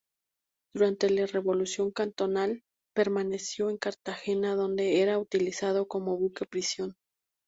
[0.73, 2.63] Durante la revolución cantonal,
[2.95, 6.95] permaneció en Cartagena donde era utilizado como buque prisión.